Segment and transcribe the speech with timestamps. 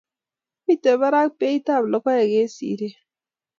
[0.65, 2.95] Mito barak beit ab logeik eng' siret